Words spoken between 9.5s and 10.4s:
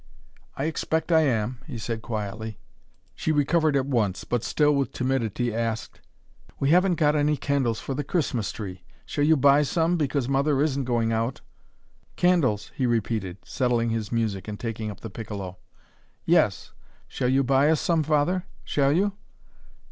some, because